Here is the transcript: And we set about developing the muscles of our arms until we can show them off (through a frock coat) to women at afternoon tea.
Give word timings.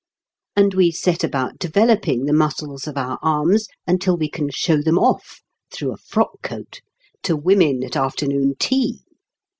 And 0.55 0.73
we 0.73 0.89
set 0.89 1.23
about 1.23 1.59
developing 1.59 2.25
the 2.25 2.33
muscles 2.33 2.87
of 2.87 2.97
our 2.97 3.19
arms 3.21 3.67
until 3.85 4.17
we 4.17 4.29
can 4.31 4.49
show 4.51 4.81
them 4.81 4.97
off 4.97 5.41
(through 5.71 5.93
a 5.93 5.97
frock 5.97 6.41
coat) 6.41 6.81
to 7.21 7.35
women 7.35 7.83
at 7.83 7.95
afternoon 7.95 8.55
tea. 8.57 9.03